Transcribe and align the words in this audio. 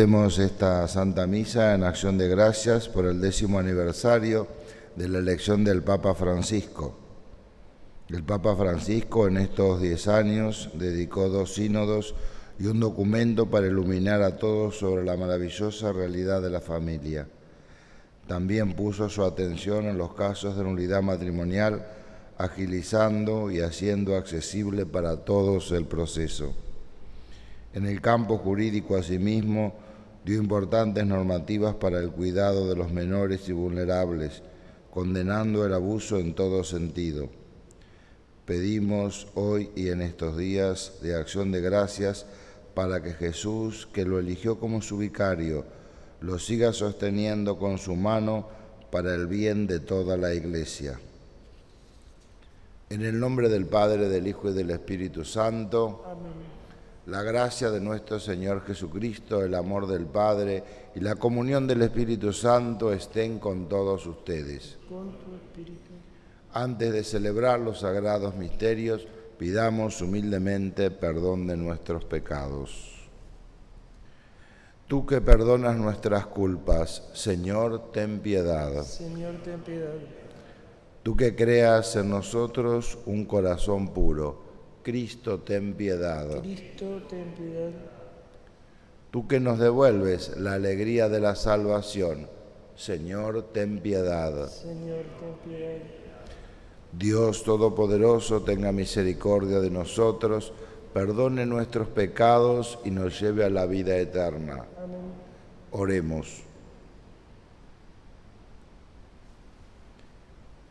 Ofrecemos 0.00 0.38
esta 0.38 0.88
Santa 0.88 1.26
Misa 1.26 1.74
en 1.74 1.84
acción 1.84 2.16
de 2.16 2.26
gracias 2.26 2.88
por 2.88 3.04
el 3.04 3.20
décimo 3.20 3.58
aniversario 3.58 4.48
de 4.96 5.10
la 5.10 5.18
elección 5.18 5.62
del 5.62 5.82
Papa 5.82 6.14
Francisco. 6.14 6.96
El 8.08 8.22
Papa 8.22 8.56
Francisco 8.56 9.28
en 9.28 9.36
estos 9.36 9.82
diez 9.82 10.08
años 10.08 10.70
dedicó 10.72 11.28
dos 11.28 11.52
sínodos 11.52 12.14
y 12.58 12.64
un 12.64 12.80
documento 12.80 13.50
para 13.50 13.66
iluminar 13.66 14.22
a 14.22 14.38
todos 14.38 14.78
sobre 14.78 15.04
la 15.04 15.18
maravillosa 15.18 15.92
realidad 15.92 16.40
de 16.40 16.48
la 16.48 16.62
familia. 16.62 17.28
También 18.26 18.72
puso 18.72 19.10
su 19.10 19.22
atención 19.22 19.84
en 19.84 19.98
los 19.98 20.14
casos 20.14 20.56
de 20.56 20.64
nulidad 20.64 21.02
matrimonial, 21.02 21.86
agilizando 22.38 23.50
y 23.50 23.60
haciendo 23.60 24.16
accesible 24.16 24.86
para 24.86 25.18
todos 25.18 25.72
el 25.72 25.84
proceso. 25.84 26.54
En 27.74 27.86
el 27.86 28.00
campo 28.00 28.38
jurídico, 28.38 28.96
asimismo, 28.96 29.89
dio 30.24 30.38
importantes 30.38 31.06
normativas 31.06 31.74
para 31.76 31.98
el 31.98 32.10
cuidado 32.10 32.68
de 32.68 32.76
los 32.76 32.92
menores 32.92 33.48
y 33.48 33.52
vulnerables, 33.52 34.42
condenando 34.90 35.64
el 35.64 35.72
abuso 35.72 36.18
en 36.18 36.34
todo 36.34 36.64
sentido. 36.64 37.30
Pedimos 38.44 39.28
hoy 39.34 39.70
y 39.76 39.88
en 39.88 40.02
estos 40.02 40.36
días 40.36 40.94
de 41.02 41.14
acción 41.14 41.52
de 41.52 41.60
gracias 41.60 42.26
para 42.74 43.02
que 43.02 43.12
Jesús, 43.12 43.88
que 43.92 44.04
lo 44.04 44.18
eligió 44.18 44.58
como 44.58 44.82
su 44.82 44.98
vicario, 44.98 45.64
lo 46.20 46.38
siga 46.38 46.72
sosteniendo 46.72 47.58
con 47.58 47.78
su 47.78 47.96
mano 47.96 48.48
para 48.90 49.14
el 49.14 49.26
bien 49.26 49.66
de 49.66 49.80
toda 49.80 50.16
la 50.16 50.34
Iglesia. 50.34 50.98
En 52.90 53.04
el 53.04 53.20
nombre 53.20 53.48
del 53.48 53.66
Padre, 53.66 54.08
del 54.08 54.26
Hijo 54.26 54.50
y 54.50 54.52
del 54.52 54.70
Espíritu 54.70 55.24
Santo. 55.24 56.04
Amén. 56.06 56.59
La 57.10 57.24
gracia 57.24 57.72
de 57.72 57.80
nuestro 57.80 58.20
Señor 58.20 58.64
Jesucristo, 58.64 59.42
el 59.42 59.56
amor 59.56 59.88
del 59.88 60.06
Padre 60.06 60.62
y 60.94 61.00
la 61.00 61.16
comunión 61.16 61.66
del 61.66 61.82
Espíritu 61.82 62.32
Santo 62.32 62.92
estén 62.92 63.40
con 63.40 63.68
todos 63.68 64.06
ustedes. 64.06 64.78
Antes 66.52 66.92
de 66.92 67.02
celebrar 67.02 67.58
los 67.58 67.80
sagrados 67.80 68.36
misterios, 68.36 69.08
pidamos 69.40 70.00
humildemente 70.00 70.92
perdón 70.92 71.48
de 71.48 71.56
nuestros 71.56 72.04
pecados. 72.04 73.08
Tú 74.86 75.04
que 75.04 75.20
perdonas 75.20 75.76
nuestras 75.76 76.26
culpas, 76.26 77.10
Señor, 77.12 77.90
ten 77.90 78.20
piedad. 78.20 78.84
Señor, 78.84 79.34
ten 79.42 79.58
piedad. 79.62 79.94
Tú 81.02 81.16
que 81.16 81.34
creas 81.34 81.96
en 81.96 82.08
nosotros 82.08 82.98
un 83.04 83.24
corazón 83.24 83.88
puro 83.88 84.49
Cristo, 84.82 85.40
ten 85.40 85.74
piedad. 85.74 86.40
Cristo, 86.40 87.02
ten 87.08 87.34
piedad. 87.34 87.70
Tú 89.10 89.26
que 89.26 89.40
nos 89.40 89.58
devuelves 89.58 90.36
la 90.38 90.54
alegría 90.54 91.08
de 91.08 91.20
la 91.20 91.34
salvación, 91.34 92.28
Señor, 92.76 93.42
ten 93.52 93.80
piedad. 93.80 94.48
Señor, 94.48 95.04
ten 95.18 95.34
piedad. 95.44 95.76
Dios 96.92 97.44
Todopoderoso, 97.44 98.42
tenga 98.42 98.72
misericordia 98.72 99.60
de 99.60 99.70
nosotros, 99.70 100.52
perdone 100.94 101.46
nuestros 101.46 101.88
pecados 101.88 102.78
y 102.84 102.90
nos 102.90 103.20
lleve 103.20 103.44
a 103.44 103.50
la 103.50 103.66
vida 103.66 103.96
eterna. 103.96 104.64
Amén. 104.82 105.00
Oremos. 105.72 106.42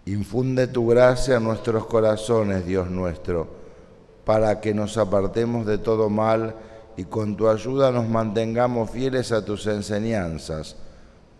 Infunde 0.05 0.67
tu 0.67 0.87
gracia 0.87 1.37
a 1.37 1.39
nuestros 1.39 1.85
corazones, 1.85 2.65
Dios 2.65 2.89
nuestro 2.89 3.58
para 4.25 4.61
que 4.61 4.73
nos 4.73 4.97
apartemos 4.97 5.65
de 5.65 5.77
todo 5.77 6.09
mal 6.09 6.55
y 6.97 7.05
con 7.05 7.37
tu 7.37 7.47
ayuda 7.47 7.91
nos 7.91 8.09
mantengamos 8.09 8.91
fieles 8.91 9.31
a 9.31 9.45
tus 9.45 9.67
enseñanzas. 9.67 10.75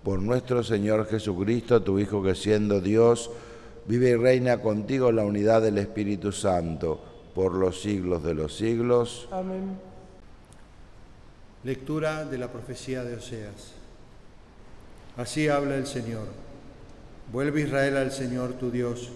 Por 0.03 0.21
nuestro 0.21 0.63
Señor 0.63 1.05
Jesucristo, 1.07 1.81
tu 1.81 1.99
Hijo 1.99 2.23
que 2.23 2.33
siendo 2.33 2.79
Dios, 2.79 3.29
vive 3.85 4.11
y 4.11 4.15
reina 4.15 4.61
contigo 4.61 5.09
en 5.09 5.17
la 5.17 5.25
unidad 5.25 5.61
del 5.61 5.77
Espíritu 5.77 6.31
Santo, 6.31 7.01
por 7.35 7.53
los 7.53 7.81
siglos 7.81 8.23
de 8.23 8.33
los 8.33 8.55
siglos. 8.55 9.27
Amén. 9.31 9.77
Lectura 11.63 12.23
de 12.23 12.37
la 12.37 12.47
profecía 12.47 13.03
de 13.03 13.15
Oseas. 13.15 13.73
Así 15.17 15.49
habla 15.49 15.75
el 15.75 15.87
Señor. 15.87 16.27
Vuelve 17.33 17.61
Israel 17.61 17.97
al 17.97 18.13
Señor 18.13 18.53
tu 18.53 18.71
Dios, 18.71 19.09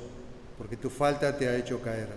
porque 0.57 0.75
tu 0.75 0.89
falta 0.89 1.37
te 1.37 1.47
ha 1.47 1.55
hecho 1.55 1.81
caer. 1.81 2.09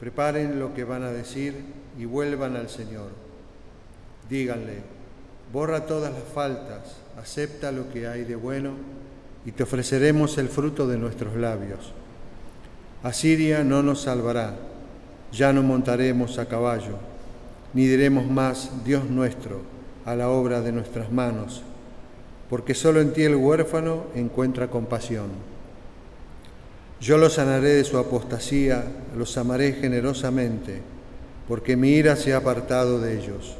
Preparen 0.00 0.60
lo 0.60 0.74
que 0.74 0.84
van 0.84 1.02
a 1.02 1.10
decir 1.10 1.54
y 1.98 2.04
vuelvan 2.04 2.56
al 2.56 2.68
Señor. 2.68 3.10
Díganle, 4.30 4.82
borra 5.52 5.86
todas 5.86 6.12
las 6.12 6.22
faltas, 6.22 6.96
acepta 7.18 7.72
lo 7.72 7.90
que 7.90 8.06
hay 8.06 8.24
de 8.24 8.36
bueno 8.36 8.72
y 9.44 9.52
te 9.52 9.62
ofreceremos 9.62 10.38
el 10.38 10.48
fruto 10.48 10.86
de 10.86 10.98
nuestros 10.98 11.36
labios. 11.36 11.92
Asiria 13.02 13.64
no 13.64 13.82
nos 13.82 14.02
salvará, 14.02 14.56
ya 15.32 15.52
no 15.52 15.62
montaremos 15.62 16.38
a 16.38 16.46
caballo, 16.46 16.96
ni 17.74 17.86
diremos 17.86 18.26
más, 18.26 18.70
Dios 18.84 19.08
nuestro, 19.08 19.62
a 20.04 20.14
la 20.14 20.28
obra 20.28 20.60
de 20.60 20.72
nuestras 20.72 21.10
manos, 21.12 21.62
porque 22.50 22.74
solo 22.74 23.00
en 23.00 23.12
ti 23.12 23.22
el 23.22 23.36
huérfano 23.36 24.04
encuentra 24.14 24.68
compasión. 24.68 25.57
Yo 27.00 27.16
los 27.16 27.34
sanaré 27.34 27.74
de 27.74 27.84
su 27.84 27.96
apostasía, 27.96 28.84
los 29.16 29.36
amaré 29.38 29.74
generosamente, 29.74 30.80
porque 31.46 31.76
mi 31.76 31.90
ira 31.90 32.16
se 32.16 32.34
ha 32.34 32.38
apartado 32.38 33.00
de 33.00 33.18
ellos. 33.18 33.56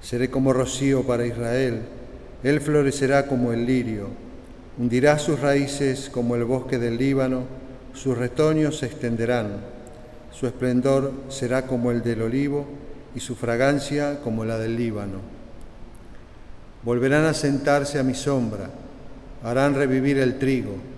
Seré 0.00 0.30
como 0.30 0.52
rocío 0.52 1.02
para 1.02 1.26
Israel, 1.26 1.80
él 2.44 2.60
florecerá 2.60 3.26
como 3.26 3.52
el 3.52 3.66
lirio, 3.66 4.08
hundirá 4.78 5.18
sus 5.18 5.40
raíces 5.40 6.08
como 6.10 6.36
el 6.36 6.44
bosque 6.44 6.78
del 6.78 6.96
Líbano, 6.96 7.42
sus 7.92 8.16
retoños 8.16 8.78
se 8.78 8.86
extenderán, 8.86 9.56
su 10.30 10.46
esplendor 10.46 11.12
será 11.28 11.66
como 11.66 11.90
el 11.90 12.02
del 12.02 12.22
olivo 12.22 12.66
y 13.16 13.20
su 13.20 13.34
fragancia 13.34 14.20
como 14.20 14.44
la 14.44 14.58
del 14.58 14.76
Líbano. 14.76 15.18
Volverán 16.84 17.24
a 17.24 17.34
sentarse 17.34 17.98
a 17.98 18.04
mi 18.04 18.14
sombra, 18.14 18.70
harán 19.42 19.74
revivir 19.74 20.18
el 20.18 20.38
trigo 20.38 20.92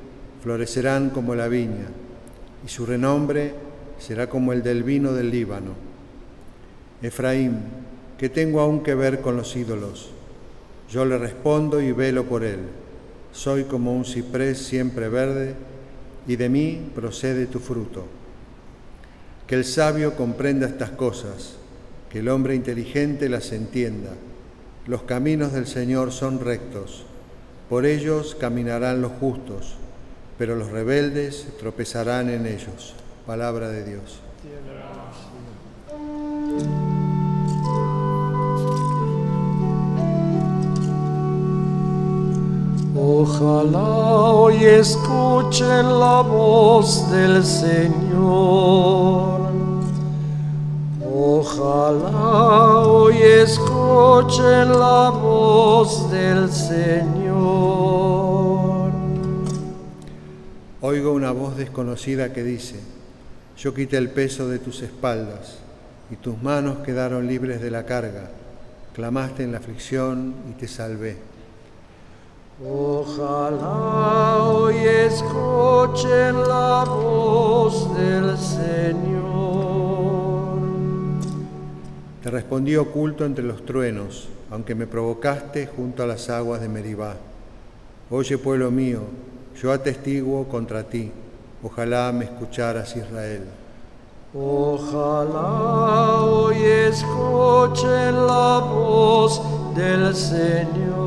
florecerán 0.44 1.08
como 1.08 1.34
la 1.34 1.48
viña, 1.48 1.86
y 2.66 2.68
su 2.68 2.84
renombre 2.84 3.54
será 3.98 4.28
como 4.28 4.52
el 4.52 4.62
del 4.62 4.82
vino 4.82 5.14
del 5.14 5.30
Líbano. 5.30 5.70
Efraín, 7.00 7.60
¿qué 8.18 8.28
tengo 8.28 8.60
aún 8.60 8.82
que 8.82 8.94
ver 8.94 9.22
con 9.22 9.38
los 9.38 9.56
ídolos? 9.56 10.10
Yo 10.90 11.06
le 11.06 11.16
respondo 11.16 11.80
y 11.80 11.92
velo 11.92 12.24
por 12.24 12.44
él. 12.44 12.58
Soy 13.32 13.64
como 13.64 13.96
un 13.96 14.04
ciprés 14.04 14.58
siempre 14.58 15.08
verde, 15.08 15.54
y 16.28 16.36
de 16.36 16.50
mí 16.50 16.90
procede 16.94 17.46
tu 17.46 17.58
fruto. 17.58 18.04
Que 19.46 19.54
el 19.54 19.64
sabio 19.64 20.14
comprenda 20.14 20.66
estas 20.66 20.90
cosas, 20.90 21.56
que 22.10 22.18
el 22.18 22.28
hombre 22.28 22.54
inteligente 22.54 23.30
las 23.30 23.50
entienda. 23.52 24.10
Los 24.86 25.04
caminos 25.04 25.54
del 25.54 25.66
Señor 25.66 26.12
son 26.12 26.38
rectos, 26.40 27.06
por 27.70 27.86
ellos 27.86 28.36
caminarán 28.38 29.00
los 29.00 29.12
justos 29.12 29.78
pero 30.38 30.56
los 30.56 30.70
rebeldes 30.70 31.46
tropezarán 31.58 32.30
en 32.30 32.46
ellos. 32.46 32.94
Palabra 33.26 33.68
de 33.68 33.84
Dios. 33.84 34.20
Ojalá 42.96 44.30
hoy 44.30 44.64
escuchen 44.64 45.98
la 45.98 46.20
voz 46.22 47.10
del 47.10 47.44
Señor. 47.44 49.40
Ojalá 51.04 52.86
hoy 52.86 53.16
escuchen 53.16 54.78
la 54.78 55.10
voz 55.10 56.10
del 56.10 56.50
Señor. 56.52 57.14
Oigo 60.86 61.14
una 61.14 61.32
voz 61.32 61.56
desconocida 61.56 62.34
que 62.34 62.42
dice, 62.42 62.78
yo 63.56 63.72
quité 63.72 63.96
el 63.96 64.10
peso 64.10 64.50
de 64.50 64.58
tus 64.58 64.82
espaldas, 64.82 65.60
y 66.10 66.16
tus 66.16 66.42
manos 66.42 66.80
quedaron 66.84 67.26
libres 67.26 67.62
de 67.62 67.70
la 67.70 67.86
carga. 67.86 68.28
Clamaste 68.92 69.44
en 69.44 69.52
la 69.52 69.58
aflicción 69.60 70.34
y 70.50 70.52
te 70.52 70.68
salvé. 70.68 71.16
Ojalá 72.62 74.42
hoy 74.42 74.74
escuchen 74.76 76.36
la 76.46 76.84
voz 76.86 77.96
del 77.96 78.36
Señor. 78.36 79.78
Te 82.22 82.30
respondí 82.30 82.76
oculto 82.76 83.24
entre 83.24 83.42
los 83.42 83.64
truenos, 83.64 84.28
aunque 84.50 84.74
me 84.74 84.86
provocaste 84.86 85.66
junto 85.66 86.02
a 86.02 86.06
las 86.06 86.28
aguas 86.28 86.60
de 86.60 86.68
Meribá. 86.68 87.16
Oye, 88.10 88.36
pueblo 88.36 88.70
mío, 88.70 89.00
yo 89.60 89.72
atestiguo 89.72 90.44
contra 90.48 90.82
ti. 90.82 91.10
Ojalá 91.62 92.12
me 92.12 92.24
escucharas, 92.24 92.94
Israel. 92.96 93.42
Ojalá 94.34 96.22
hoy 96.22 96.56
escuchen 96.56 98.26
la 98.26 98.58
voz 98.58 99.40
del 99.74 100.14
Señor. 100.14 101.04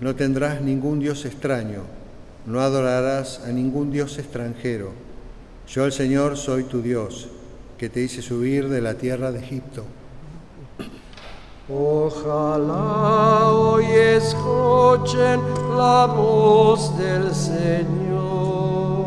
No 0.00 0.14
tendrás 0.16 0.60
ningún 0.60 0.98
Dios 0.98 1.24
extraño, 1.24 1.82
no 2.46 2.60
adorarás 2.60 3.40
a 3.46 3.52
ningún 3.52 3.90
Dios 3.90 4.18
extranjero. 4.18 4.90
Yo 5.68 5.86
el 5.86 5.92
Señor 5.92 6.36
soy 6.36 6.64
tu 6.64 6.82
Dios, 6.82 7.28
que 7.78 7.88
te 7.88 8.00
hice 8.00 8.20
subir 8.20 8.68
de 8.68 8.82
la 8.82 8.94
tierra 8.94 9.32
de 9.32 9.38
Egipto. 9.38 9.84
Ojalá 11.66 13.50
hoy 13.50 13.86
escuchen 13.86 15.40
la 15.74 16.04
voz 16.14 16.94
del 16.98 17.34
Señor. 17.34 19.06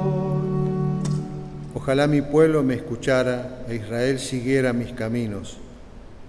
Ojalá 1.76 2.08
mi 2.08 2.24
pueblo 2.24 2.64
me 2.64 2.74
escuchara 2.74 3.64
e 3.70 3.76
Israel 3.76 4.18
siguiera 4.18 4.74
mis 4.74 4.92
caminos. 4.94 5.58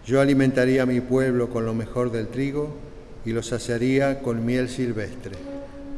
Yo 0.05 0.21
alimentaría 0.21 0.83
a 0.83 0.87
mi 0.87 1.01
pueblo 1.01 1.49
con 1.49 1.65
lo 1.65 1.73
mejor 1.73 2.13
del 2.13 2.29
trigo 2.29 2.69
y 3.25 3.33
lo 3.33 3.43
saciaría 3.43 4.21
con 4.21 4.45
miel 4.45 4.69
silvestre. 4.69 5.33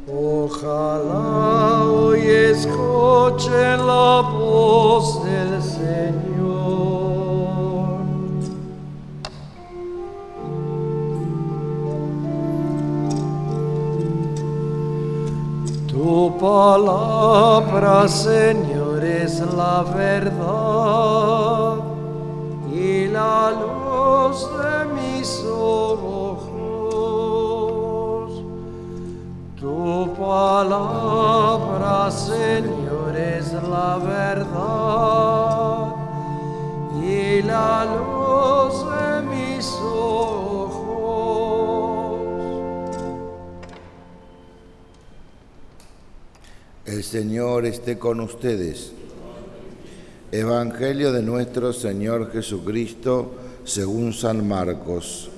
Ojalá 0.06 1.82
hoy 1.90 2.20
escuchen 2.20 3.84
la 3.84 4.30
voz 4.32 5.24
del 5.24 5.60
Señor. 5.60 6.09
Tu 16.10 16.26
palabra, 16.38 18.08
Señor, 18.08 19.04
es 19.04 19.38
la 19.54 19.84
verdad 19.96 21.76
y 22.74 23.06
la 23.06 23.52
luz 23.62 24.36
de 24.60 24.76
mis 24.96 25.44
ojos. 25.46 26.40
Tu 29.60 30.12
palabra, 30.18 32.10
Señor, 32.10 33.16
es 33.16 33.52
la 33.52 33.98
verdad 33.98 35.94
y 37.00 37.40
la 37.42 37.84
luz 37.84 38.84
de 38.94 39.22
mis 39.30 39.64
ojos. 39.74 39.99
El 47.00 47.04
Señor 47.04 47.64
esté 47.64 47.96
con 47.96 48.20
ustedes. 48.20 48.92
Evangelio 50.32 51.12
de 51.14 51.22
nuestro 51.22 51.72
Señor 51.72 52.30
Jesucristo 52.30 53.36
según 53.64 54.12
San 54.12 54.46
Marcos. 54.46 55.30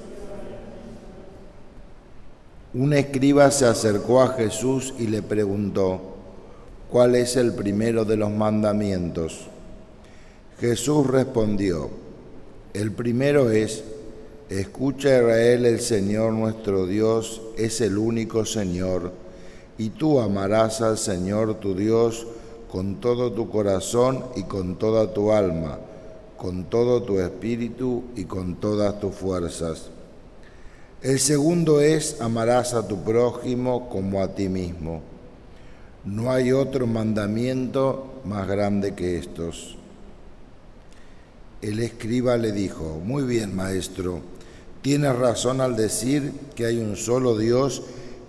Un 2.74 2.94
escriba 2.94 3.48
se 3.52 3.66
acercó 3.66 4.22
a 4.22 4.30
Jesús 4.30 4.92
y 4.98 5.06
le 5.06 5.22
preguntó, 5.22 6.00
¿cuál 6.90 7.14
es 7.14 7.36
el 7.36 7.54
primero 7.54 8.04
de 8.04 8.16
los 8.16 8.32
mandamientos? 8.32 9.46
Jesús 10.58 11.06
respondió, 11.06 11.90
el 12.74 12.90
primero 12.90 13.52
es, 13.52 13.84
escucha 14.48 15.16
Israel, 15.16 15.66
el 15.66 15.78
Señor 15.78 16.32
nuestro 16.32 16.88
Dios 16.88 17.40
es 17.56 17.80
el 17.80 17.98
único 17.98 18.44
Señor 18.44 19.21
y 19.78 19.90
tú 19.90 20.20
amarás 20.20 20.80
al 20.80 20.98
Señor 20.98 21.54
tu 21.54 21.74
Dios 21.74 22.26
con 22.70 22.96
todo 23.00 23.32
tu 23.32 23.50
corazón 23.50 24.24
y 24.36 24.44
con 24.44 24.76
toda 24.76 25.12
tu 25.12 25.32
alma, 25.32 25.78
con 26.36 26.64
todo 26.64 27.02
tu 27.02 27.18
espíritu 27.18 28.04
y 28.16 28.24
con 28.24 28.56
todas 28.56 28.98
tus 28.98 29.14
fuerzas. 29.14 29.90
El 31.02 31.18
segundo 31.18 31.80
es 31.80 32.20
amarás 32.20 32.74
a 32.74 32.86
tu 32.86 33.02
prójimo 33.02 33.88
como 33.88 34.22
a 34.22 34.34
ti 34.34 34.48
mismo. 34.48 35.02
No 36.04 36.30
hay 36.30 36.52
otro 36.52 36.86
mandamiento 36.86 38.20
más 38.24 38.46
grande 38.46 38.94
que 38.94 39.18
estos. 39.18 39.76
El 41.60 41.80
escriba 41.80 42.36
le 42.36 42.52
dijo, 42.52 43.00
muy 43.04 43.24
bien 43.24 43.54
maestro, 43.54 44.20
tienes 44.80 45.14
razón 45.14 45.60
al 45.60 45.76
decir 45.76 46.32
que 46.54 46.66
hay 46.66 46.78
un 46.78 46.96
solo 46.96 47.36
Dios 47.36 47.82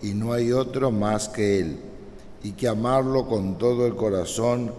y 0.04 0.14
no 0.14 0.34
hay 0.34 0.52
otro 0.52 0.92
más 0.92 1.30
que 1.30 1.60
Él, 1.60 1.78
y 2.44 2.52
que 2.52 2.68
amarlo 2.68 3.26
con 3.26 3.58
todo 3.58 3.88
el 3.88 3.96
corazón, 3.96 4.74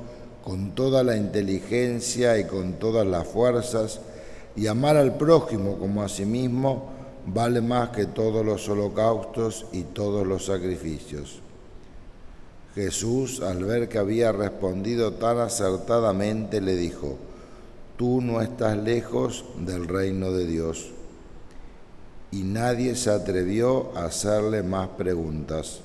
con 0.45 0.75
toda 0.75 1.03
la 1.03 1.17
inteligencia 1.17 2.39
y 2.39 2.45
con 2.45 2.75
todas 2.75 3.07
las 3.07 3.27
fuerzas, 3.27 4.01
y 4.55 4.67
amar 4.67 4.99
al 4.99 5.17
prójimo 5.17 5.79
como 5.79 6.03
a 6.03 6.11
sí 6.11 6.27
mismo, 6.27 6.91
vale 7.27 7.63
más 7.63 7.89
que 7.89 8.05
todos 8.05 8.45
los 8.45 8.69
holocaustos 8.69 9.65
y 9.73 9.83
todos 9.85 10.27
los 10.27 10.45
sacrificios. 10.45 11.41
Jesús, 12.75 13.41
al 13.41 13.65
ver 13.65 13.89
que 13.89 13.97
había 13.99 14.31
respondido 14.31 15.15
tan 15.15 15.39
acertadamente, 15.39 16.61
le 16.61 16.77
dijo, 16.77 17.17
Tú 17.97 18.21
no 18.21 18.43
estás 18.43 18.77
lejos 18.77 19.45
del 19.57 19.89
reino 19.89 20.33
de 20.33 20.47
Dios 20.47 20.91
y 22.35 22.43
nadie 22.43 22.97
se 22.97 23.11
atrevió 23.11 23.97
a 23.97 24.07
hacerle 24.07 24.65
más 24.65 24.89
preguntas. 24.89 25.79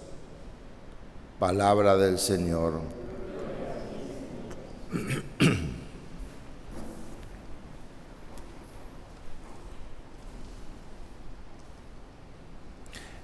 Palabra 1.38 1.96
del 1.96 2.18
Señor. 2.18 2.82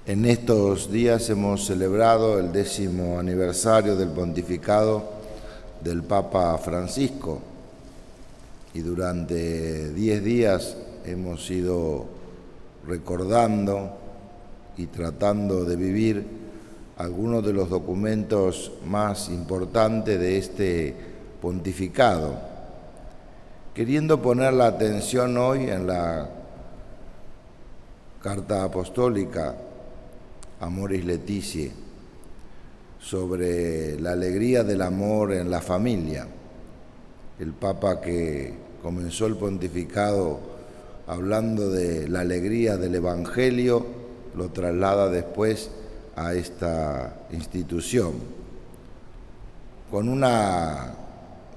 En 0.08 0.24
estos 0.26 0.92
días 0.92 1.28
hemos 1.32 1.66
celebrado 1.66 2.38
el 2.38 2.52
décimo 2.52 3.18
aniversario 3.18 3.96
del 3.96 4.10
pontificado 4.10 5.04
del 5.82 6.04
Papa 6.04 6.56
Francisco 6.60 7.42
y 8.76 8.82
durante 8.82 9.92
diez 9.94 10.24
días 10.24 10.78
hemos 11.06 11.44
sido 11.48 12.15
recordando 12.88 13.98
y 14.78 14.88
tratando 14.88 15.66
de 15.66 15.76
vivir 15.76 16.26
algunos 16.98 17.46
de 17.46 17.54
los 17.54 17.70
documentos 17.70 18.72
más 18.86 19.30
importantes 19.30 20.20
de 20.20 20.38
este 20.38 20.96
pontificado, 21.42 22.40
queriendo 23.74 24.22
poner 24.22 24.54
la 24.54 24.68
atención 24.68 25.38
hoy 25.38 25.70
en 25.70 25.88
la 25.88 26.30
carta 28.22 28.64
apostólica 28.64 29.56
Amoris 30.60 31.06
Leticia 31.06 31.72
sobre 33.00 34.00
la 34.00 34.14
alegría 34.14 34.64
del 34.64 34.82
amor 34.82 35.34
en 35.34 35.52
la 35.52 35.62
familia. 35.62 36.28
El 37.38 37.52
Papa 37.54 38.02
que 38.02 38.54
comenzó 38.82 39.28
el 39.28 39.36
pontificado 39.36 40.55
hablando 41.08 41.70
de 41.70 42.08
la 42.08 42.22
alegría 42.22 42.78
del 42.78 42.96
Evangelio, 42.96 43.86
lo 44.36 44.50
traslada 44.50 45.10
después 45.10 45.70
a 46.16 46.34
esta 46.34 47.28
institución, 47.32 48.14
con 49.92 50.10
una 50.10 50.94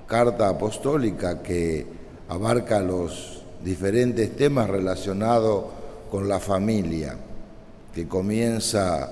carta 0.07 0.49
apostólica 0.49 1.43
que 1.43 1.87
abarca 2.29 2.81
los 2.81 3.43
diferentes 3.65 4.37
temas 4.37 4.69
relacionados 4.69 5.65
con 6.11 6.29
la 6.29 6.41
familia, 6.41 7.17
que 7.95 8.07
comienza 8.07 9.11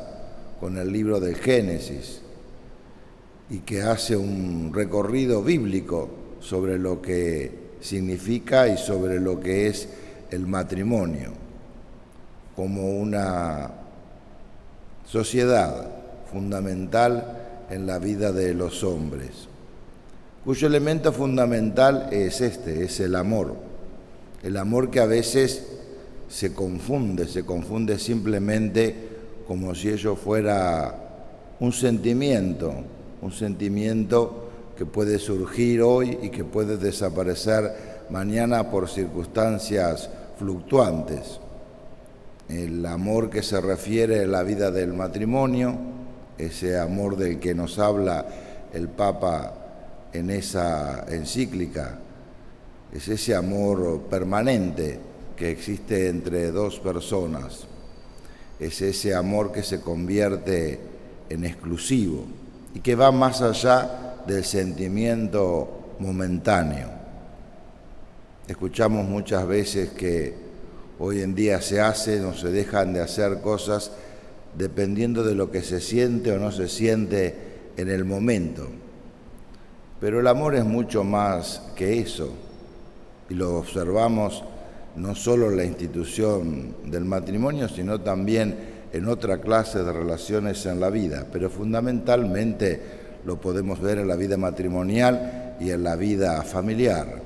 con 0.61 0.79
el 0.79 0.93
libro 0.93 1.21
del 1.21 1.37
Génesis 1.37 2.21
y 3.51 3.59
que 3.61 3.83
hace 3.83 4.17
un 4.17 4.73
recorrido 4.73 5.43
bíblico 5.43 6.09
sobre 6.41 6.79
lo 6.79 7.01
que 7.01 7.67
significa 7.81 8.69
y 8.69 8.77
sobre 8.77 9.21
lo 9.21 9.41
que 9.41 9.69
es 9.69 9.89
el 10.31 10.47
matrimonio 10.47 11.33
como 12.55 12.99
una 12.99 13.71
sociedad 15.05 15.89
fundamental 16.33 17.67
en 17.71 17.87
la 17.87 17.99
vida 17.99 18.33
de 18.33 18.55
los 18.55 18.83
hombres, 18.83 19.49
cuyo 20.45 20.67
elemento 20.67 21.13
fundamental 21.13 22.09
es 22.13 22.41
este, 22.41 22.85
es 22.85 23.01
el 23.01 23.15
amor. 23.17 23.57
El 24.43 24.57
amor 24.57 24.91
que 24.91 25.01
a 25.01 25.07
veces 25.07 25.67
se 26.29 26.55
confunde, 26.55 27.27
se 27.27 27.45
confunde 27.45 27.99
simplemente 27.99 28.95
como 29.47 29.75
si 29.75 29.89
ello 29.89 30.17
fuera 30.17 30.95
un 31.61 31.73
sentimiento, 31.73 32.73
un 33.23 33.33
sentimiento 33.33 34.49
que 34.77 34.87
puede 34.87 35.19
surgir 35.19 35.83
hoy 35.83 36.19
y 36.23 36.31
que 36.31 36.45
puede 36.45 36.77
desaparecer 36.77 37.96
mañana 38.11 38.71
por 38.71 38.89
circunstancias 38.89 40.11
fluctuantes. 40.39 41.41
El 42.49 42.85
amor 42.87 43.29
que 43.31 43.43
se 43.43 43.61
refiere 43.61 44.23
a 44.23 44.27
la 44.27 44.43
vida 44.43 44.71
del 44.71 44.95
matrimonio, 44.95 45.75
ese 46.39 46.79
amor 46.79 47.17
del 47.17 47.41
que 47.41 47.55
nos 47.55 47.79
habla 47.79 48.27
el 48.73 48.89
Papa 48.89 49.55
en 50.13 50.31
esa 50.31 51.07
encíclica, 51.09 51.99
es 52.93 53.09
ese 53.09 53.35
amor 53.35 54.03
permanente 54.09 55.01
que 55.37 55.51
existe 55.51 56.09
entre 56.09 56.51
dos 56.53 56.79
personas, 56.79 57.67
es 58.61 58.81
ese 58.81 59.15
amor 59.15 59.53
que 59.53 59.63
se 59.63 59.81
convierte 59.81 60.79
en 61.29 61.45
exclusivo 61.45 62.25
y 62.75 62.81
que 62.81 62.95
va 62.95 63.11
más 63.11 63.43
allá 63.43 64.17
del 64.27 64.45
sentimiento 64.45 65.97
momentáneo. 65.99 66.96
Escuchamos 68.49 69.09
muchas 69.09 69.45
veces 69.49 69.91
que 69.91 70.33
hoy 71.01 71.21
en 71.21 71.35
día 71.35 71.61
se 71.61 71.81
hacen 71.81 72.25
o 72.27 72.35
se 72.35 72.53
dejan 72.53 72.93
de 72.93 73.01
hacer 73.01 73.41
cosas 73.41 73.91
dependiendo 74.57 75.25
de 75.25 75.35
lo 75.35 75.51
que 75.51 75.63
se 75.63 75.81
siente 75.81 76.31
o 76.31 76.39
no 76.39 76.53
se 76.53 76.69
siente 76.69 77.35
en 77.77 77.91
el 77.91 78.05
momento. 78.05 78.69
Pero 80.01 80.21
el 80.21 80.29
amor 80.29 80.55
es 80.55 80.65
mucho 80.65 81.03
más 81.03 81.61
que 81.75 81.99
eso, 81.99 82.31
y 83.29 83.35
lo 83.35 83.57
observamos 83.57 84.45
no 84.95 85.17
solo 85.17 85.51
en 85.51 85.57
la 85.57 85.65
institución 85.65 86.77
del 86.85 87.05
matrimonio, 87.05 87.69
sino 87.69 88.01
también 88.01 88.57
en 88.93 89.09
otra 89.09 89.41
clase 89.41 89.83
de 89.83 89.93
relaciones 89.93 90.65
en 90.67 90.79
la 90.79 90.91
vida, 90.91 91.27
pero 91.33 91.51
fundamentalmente 91.51 92.81
lo 93.25 93.41
podemos 93.41 93.81
ver 93.81 93.99
en 93.99 94.07
la 94.07 94.15
vida 94.15 94.37
matrimonial 94.37 95.57
y 95.59 95.71
en 95.71 95.83
la 95.83 95.97
vida 95.97 96.41
familiar. 96.43 97.26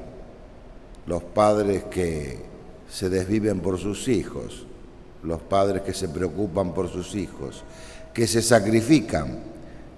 Los 1.07 1.23
padres 1.23 1.85
que 1.85 2.39
se 2.91 3.09
desviven 3.09 3.61
por 3.61 3.79
sus 3.79 4.09
hijos, 4.09 4.67
los 5.23 5.41
padres 5.41 5.83
que 5.83 5.95
se 5.95 6.09
preocupan 6.09 6.75
por 6.75 6.89
sus 6.89 7.15
hijos, 7.15 7.63
que 8.13 8.27
se 8.27 8.43
sacrifican. 8.43 9.39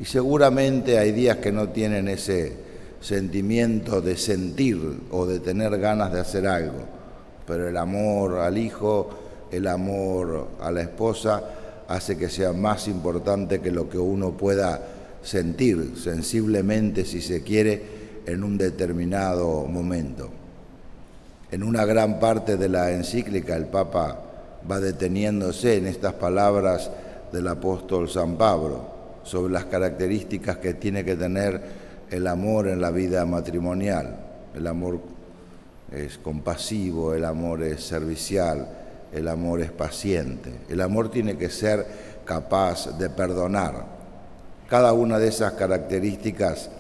Y 0.01 0.05
seguramente 0.05 0.99
hay 0.99 1.13
días 1.13 1.39
que 1.39 1.53
no 1.53 1.69
tienen 1.69 2.09
ese 2.09 2.53
sentimiento 3.01 4.01
de 4.01 4.17
sentir 4.17 4.79
o 5.11 5.27
de 5.27 5.41
tener 5.41 5.79
ganas 5.79 6.13
de 6.13 6.21
hacer 6.21 6.47
algo, 6.47 6.85
pero 7.47 7.69
el 7.69 7.77
amor 7.77 8.39
al 8.39 8.59
hijo, 8.59 9.11
el 9.51 9.67
amor 9.67 10.49
a 10.61 10.71
la 10.71 10.83
esposa, 10.83 11.43
hace 11.89 12.17
que 12.17 12.29
sea 12.29 12.53
más 12.53 12.89
importante 12.89 13.61
que 13.61 13.71
lo 13.71 13.89
que 13.89 13.99
uno 13.99 14.37
pueda 14.37 14.81
sentir 15.23 15.95
sensiblemente, 15.97 17.05
si 17.05 17.21
se 17.21 17.43
quiere, 17.43 18.03
en 18.27 18.45
un 18.45 18.57
determinado 18.57 19.67
momento. 19.67 20.42
En 21.53 21.63
una 21.63 21.85
gran 21.85 22.19
parte 22.19 22.57
de 22.57 22.71
la 22.71 22.93
encíclica 22.93 23.55
el 23.55 23.67
Papa 23.67 24.17
va 24.71 24.81
deteniéndose 24.81 25.77
en 25.77 25.87
estas 25.87 26.15
palabras 26.15 26.91
del 27.31 27.47
apóstol 27.47 28.09
San 28.09 28.39
Pablo 28.39 28.87
sobre 29.23 29.53
las 29.53 29.67
características 29.67 30.57
que 30.57 30.73
tiene 30.73 31.05
que 31.05 31.15
tener 31.15 31.61
el 32.11 32.27
amor 32.27 32.69
en 32.69 32.81
la 32.81 32.91
vida 32.91 33.27
matrimonial. 33.27 34.17
El 34.55 34.67
amor 34.67 35.01
es 35.93 36.17
compasivo, 36.17 37.13
el 37.13 37.27
amor 37.27 37.63
es 37.63 37.85
servicial, 37.85 38.67
el 39.13 39.29
amor 39.29 39.61
es 39.61 39.71
paciente. 39.71 40.61
El 40.71 40.81
amor 40.81 41.11
tiene 41.11 41.37
que 41.37 41.51
ser 41.51 41.87
capaz 42.25 42.97
de 42.97 43.11
perdonar. 43.11 43.85
Cada 44.71 44.95
una 44.95 45.19
de 45.19 45.29
esas 45.29 45.53
características 45.53 46.71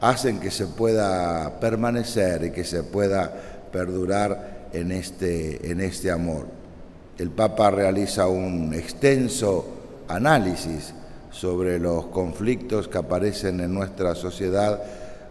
hacen 0.00 0.40
que 0.40 0.50
se 0.50 0.66
pueda 0.66 1.60
permanecer 1.60 2.44
y 2.44 2.50
que 2.52 2.64
se 2.64 2.84
pueda 2.84 3.54
perdurar 3.74 4.68
en 4.72 4.92
este, 4.92 5.68
en 5.68 5.80
este 5.80 6.08
amor. 6.08 6.46
El 7.18 7.30
Papa 7.30 7.72
realiza 7.72 8.28
un 8.28 8.72
extenso 8.72 9.66
análisis 10.06 10.94
sobre 11.32 11.80
los 11.80 12.06
conflictos 12.06 12.86
que 12.86 12.98
aparecen 12.98 13.58
en 13.58 13.74
nuestra 13.74 14.14
sociedad 14.14 14.80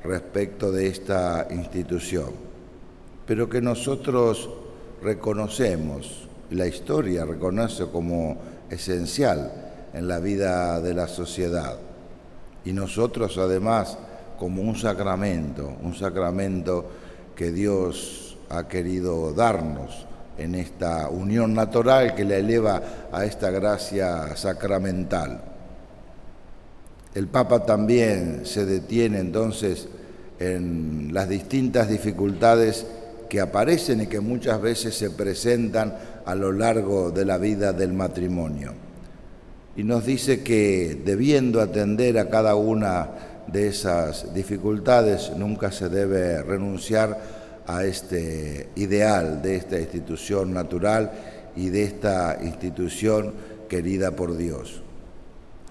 respecto 0.03 0.73
de 0.73 0.88
esta 0.88 1.47
institución, 1.51 2.31
pero 3.25 3.47
que 3.47 3.62
nosotros 3.62 4.50
reconocemos, 5.01 6.27
la 6.51 6.67
historia 6.67 7.23
reconoce 7.23 7.85
como 7.85 8.38
esencial 8.69 9.53
en 9.93 10.05
la 10.09 10.19
vida 10.19 10.81
de 10.81 10.93
la 10.93 11.07
sociedad, 11.07 11.77
y 12.65 12.73
nosotros 12.73 13.38
además 13.38 13.97
como 14.38 14.62
un 14.62 14.75
sacramento, 14.75 15.77
un 15.81 15.95
sacramento 15.95 16.85
que 17.38 17.53
Dios 17.53 18.22
ha 18.57 18.67
querido 18.67 19.33
darnos 19.33 20.05
en 20.38 20.55
esta 20.55 21.10
unión 21.10 21.53
natural 21.53 22.15
que 22.15 22.25
le 22.25 22.39
eleva 22.39 22.81
a 23.12 23.25
esta 23.25 23.51
gracia 23.51 24.36
sacramental. 24.36 25.41
El 27.13 27.27
Papa 27.27 27.63
también 27.65 28.41
se 28.43 28.65
detiene 28.65 29.19
entonces 29.19 29.88
en 30.39 31.10
las 31.13 31.29
distintas 31.29 31.89
dificultades 31.89 32.86
que 33.29 33.39
aparecen 33.39 34.01
y 34.01 34.07
que 34.07 34.19
muchas 34.19 34.62
veces 34.62 34.95
se 34.95 35.12
presentan 35.12 35.95
a 36.25 36.36
lo 36.36 36.51
largo 36.51 37.12
de 37.12 37.25
la 37.25 37.38
vida 37.38 37.74
del 37.74 37.93
matrimonio. 37.93 38.74
Y 39.75 39.83
nos 39.83 40.05
dice 40.05 40.43
que 40.43 41.01
debiendo 41.03 41.62
atender 41.62 42.17
a 42.19 42.29
cada 42.29 42.55
una 42.55 43.10
de 43.48 43.67
esas 43.67 44.33
dificultades, 44.33 45.31
nunca 45.36 45.72
se 45.72 45.89
debe 45.89 46.41
renunciar 46.41 47.42
a 47.67 47.84
este 47.84 48.70
ideal 48.75 49.41
de 49.41 49.55
esta 49.55 49.79
institución 49.79 50.53
natural 50.53 51.12
y 51.55 51.70
de 51.70 51.84
esta 51.84 52.38
institución 52.41 53.34
querida 53.70 54.12
por 54.12 54.36
Dios. 54.36 54.82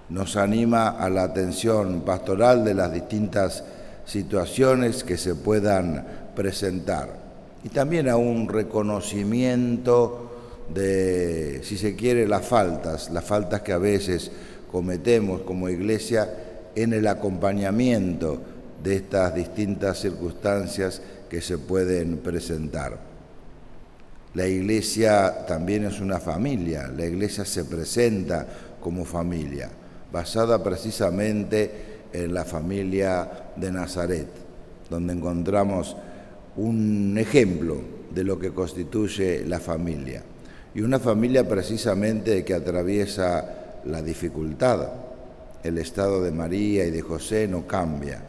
Nos 0.09 0.37
anima 0.37 0.89
a 0.89 1.09
la 1.09 1.25
atención 1.25 2.03
pastoral 2.03 2.65
de 2.65 2.75
las 2.75 2.93
distintas 2.93 3.65
situaciones 4.05 5.05
que 5.05 5.17
se 5.17 5.35
puedan 5.35 6.05
presentar 6.35 7.23
y 7.65 7.69
también 7.69 8.09
a 8.09 8.17
un 8.17 8.49
reconocimiento 8.49 10.31
de, 10.73 11.61
si 11.63 11.77
se 11.77 11.95
quiere, 11.95 12.27
las 12.27 12.45
faltas, 12.47 13.11
las 13.11 13.25
faltas 13.25 13.63
que 13.63 13.73
a 13.73 13.79
veces 13.79 14.31
cometemos 14.71 15.43
como 15.43 15.69
iglesia 15.69 16.29
en 16.75 16.93
el 16.93 17.07
acompañamiento 17.07 18.41
de 18.83 18.97
estas 18.97 19.35
distintas 19.35 20.01
circunstancias 20.01 21.03
que 21.33 21.41
se 21.41 21.57
pueden 21.57 22.19
presentar. 22.19 22.99
La 24.35 24.47
iglesia 24.47 25.47
también 25.47 25.87
es 25.87 25.99
una 25.99 26.21
familia, 26.21 26.93
la 26.95 27.07
iglesia 27.07 27.47
se 27.47 27.65
presenta 27.65 28.47
como 28.79 29.07
familia, 29.07 29.71
basada 30.13 30.63
precisamente 30.63 31.71
en 32.13 32.35
la 32.35 32.45
familia 32.45 33.31
de 33.57 33.73
Nazaret, 33.73 34.27
donde 34.91 35.15
encontramos 35.15 35.97
un 36.57 37.17
ejemplo 37.17 37.81
de 38.15 38.25
lo 38.25 38.39
que 38.39 38.51
constituye 38.51 39.47
la 39.47 39.59
familia. 39.59 40.23
Y 40.75 40.83
una 40.83 40.99
familia 40.99 41.49
precisamente 41.49 42.45
que 42.45 42.53
atraviesa 42.53 43.81
la 43.87 44.03
dificultad. 44.03 44.87
El 45.65 45.79
estado 45.79 46.23
de 46.23 46.31
María 46.31 46.85
y 46.85 46.91
de 46.91 47.01
José 47.01 47.49
no 47.49 47.67
cambia. 47.67 48.23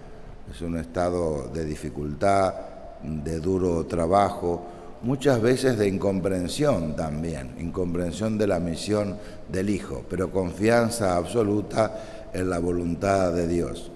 Es 0.50 0.62
un 0.62 0.78
estado 0.78 1.50
de 1.54 1.66
dificultad, 1.66 2.73
de 3.04 3.40
duro 3.40 3.86
trabajo, 3.86 4.64
muchas 5.02 5.42
veces 5.42 5.78
de 5.78 5.88
incomprensión 5.88 6.96
también, 6.96 7.56
incomprensión 7.60 8.38
de 8.38 8.48
la 8.48 8.60
misión 8.60 9.18
del 9.52 9.70
Hijo, 9.70 10.04
pero 10.10 10.32
confianza 10.32 11.18
absoluta 11.18 12.30
en 12.34 12.50
la 12.50 12.60
voluntad 12.60 13.34
de 13.34 13.48
Dios. 13.48 13.92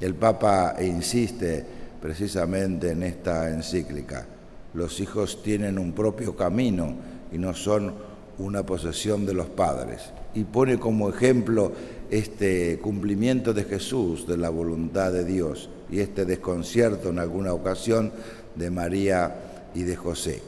El 0.00 0.14
Papa 0.14 0.74
insiste 0.80 1.64
precisamente 2.00 2.90
en 2.90 3.04
esta 3.04 3.50
encíclica. 3.50 4.26
Los 4.74 4.98
hijos 5.00 5.42
tienen 5.42 5.78
un 5.78 5.92
propio 5.92 6.34
camino 6.34 6.94
y 7.30 7.38
no 7.38 7.54
son 7.54 7.94
una 8.38 8.64
posesión 8.64 9.24
de 9.24 9.34
los 9.34 9.46
padres. 9.46 10.10
Y 10.34 10.44
pone 10.44 10.78
como 10.78 11.08
ejemplo 11.08 11.72
este 12.10 12.78
cumplimiento 12.80 13.54
de 13.54 13.64
Jesús, 13.64 14.26
de 14.26 14.36
la 14.36 14.48
voluntad 14.48 15.12
de 15.12 15.24
Dios, 15.24 15.68
y 15.92 16.00
este 16.00 16.24
desconcierto 16.24 17.10
en 17.10 17.18
alguna 17.18 17.52
ocasión 17.52 18.10
de 18.56 18.70
María 18.70 19.34
y 19.74 19.82
de 19.82 19.94
José. 19.94 20.42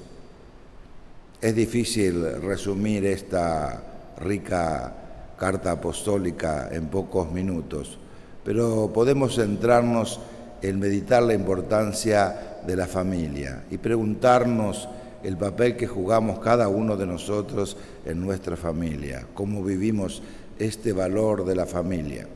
Es 1.41 1.55
difícil 1.55 2.41
resumir 2.41 3.05
esta 3.05 4.15
rica 4.19 4.95
carta 5.39 5.73
apostólica 5.73 6.71
en 6.73 6.87
pocos 6.87 7.31
minutos, 7.31 7.99
pero 8.43 8.91
podemos 8.93 9.35
centrarnos 9.35 10.19
el 10.63 10.79
meditar 10.79 11.23
la 11.23 11.35
importancia 11.35 12.61
de 12.67 12.77
la 12.77 12.87
familia 12.87 13.65
y 13.71 13.77
preguntarnos 13.77 14.89
el 15.23 15.37
papel 15.37 15.77
que 15.77 15.87
jugamos 15.87 16.39
cada 16.39 16.69
uno 16.69 16.97
de 16.97 17.07
nosotros 17.07 17.77
en 18.07 18.21
nuestra 18.21 18.57
familia, 18.57 19.27
cómo 19.35 19.63
vivimos 19.63 20.23
este 20.59 20.95
valor 20.95 21.45
de 21.45 21.55
la 21.55 21.67
familia 21.67 22.27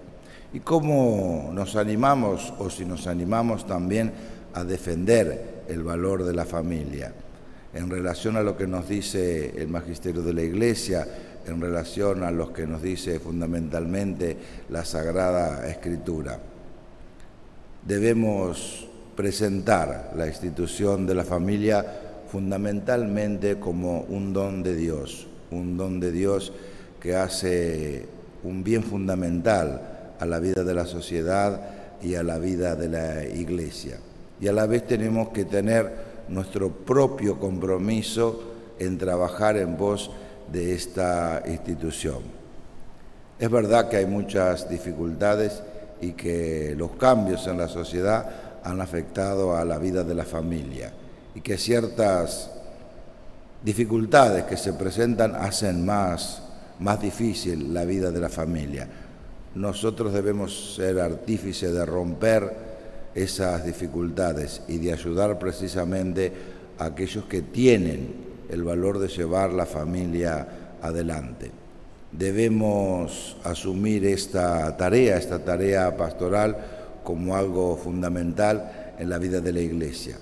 y 0.52 0.60
cómo 0.60 1.50
nos 1.52 1.76
animamos 1.76 2.52
o 2.58 2.70
si 2.70 2.84
nos 2.84 3.06
animamos 3.06 3.66
también 3.66 4.12
a 4.54 4.64
defender 4.64 5.64
el 5.68 5.82
valor 5.82 6.24
de 6.24 6.34
la 6.34 6.44
familia 6.44 7.12
en 7.74 7.90
relación 7.90 8.36
a 8.36 8.42
lo 8.42 8.56
que 8.56 8.66
nos 8.66 8.88
dice 8.88 9.52
el 9.56 9.68
magisterio 9.68 10.22
de 10.22 10.32
la 10.32 10.42
Iglesia, 10.42 11.06
en 11.46 11.60
relación 11.60 12.22
a 12.22 12.30
lo 12.30 12.52
que 12.52 12.66
nos 12.66 12.82
dice 12.82 13.20
fundamentalmente 13.20 14.36
la 14.70 14.84
Sagrada 14.84 15.68
Escritura. 15.68 16.38
Debemos 17.86 18.86
presentar 19.16 20.12
la 20.16 20.26
institución 20.26 21.06
de 21.06 21.14
la 21.14 21.24
familia 21.24 21.84
fundamentalmente 22.30 23.58
como 23.58 24.02
un 24.02 24.32
don 24.32 24.62
de 24.62 24.74
Dios, 24.74 25.26
un 25.50 25.76
don 25.76 26.00
de 26.00 26.12
Dios 26.12 26.52
que 27.00 27.16
hace 27.16 28.06
un 28.44 28.62
bien 28.62 28.82
fundamental 28.82 29.97
a 30.18 30.26
la 30.26 30.38
vida 30.38 30.64
de 30.64 30.74
la 30.74 30.86
sociedad 30.86 31.60
y 32.02 32.14
a 32.14 32.22
la 32.22 32.38
vida 32.38 32.74
de 32.74 32.88
la 32.88 33.24
Iglesia. 33.24 33.98
Y 34.40 34.48
a 34.48 34.52
la 34.52 34.66
vez 34.66 34.86
tenemos 34.86 35.30
que 35.30 35.44
tener 35.44 36.08
nuestro 36.28 36.70
propio 36.70 37.38
compromiso 37.38 38.42
en 38.78 38.98
trabajar 38.98 39.56
en 39.56 39.76
voz 39.76 40.10
de 40.52 40.74
esta 40.74 41.42
institución. 41.46 42.18
Es 43.38 43.50
verdad 43.50 43.88
que 43.88 43.96
hay 43.96 44.06
muchas 44.06 44.68
dificultades 44.68 45.62
y 46.00 46.12
que 46.12 46.74
los 46.76 46.92
cambios 46.92 47.46
en 47.46 47.58
la 47.58 47.68
sociedad 47.68 48.26
han 48.64 48.80
afectado 48.80 49.56
a 49.56 49.64
la 49.64 49.78
vida 49.78 50.04
de 50.04 50.14
la 50.14 50.24
familia 50.24 50.92
y 51.34 51.40
que 51.40 51.56
ciertas 51.56 52.50
dificultades 53.62 54.44
que 54.44 54.56
se 54.56 54.72
presentan 54.72 55.34
hacen 55.34 55.84
más, 55.84 56.42
más 56.78 57.00
difícil 57.00 57.72
la 57.72 57.84
vida 57.84 58.10
de 58.10 58.20
la 58.20 58.28
familia. 58.28 58.88
Nosotros 59.58 60.12
debemos 60.12 60.76
ser 60.76 61.00
artífices 61.00 61.72
de 61.72 61.84
romper 61.84 62.48
esas 63.12 63.66
dificultades 63.66 64.62
y 64.68 64.78
de 64.78 64.92
ayudar 64.92 65.36
precisamente 65.40 66.32
a 66.78 66.84
aquellos 66.84 67.24
que 67.24 67.42
tienen 67.42 68.14
el 68.48 68.62
valor 68.62 69.00
de 69.00 69.08
llevar 69.08 69.52
la 69.52 69.66
familia 69.66 70.76
adelante. 70.80 71.50
Debemos 72.12 73.36
asumir 73.42 74.06
esta 74.06 74.76
tarea, 74.76 75.16
esta 75.16 75.44
tarea 75.44 75.96
pastoral, 75.96 76.56
como 77.02 77.34
algo 77.34 77.76
fundamental 77.76 78.94
en 78.96 79.10
la 79.10 79.18
vida 79.18 79.40
de 79.40 79.52
la 79.52 79.60
Iglesia. 79.60 80.18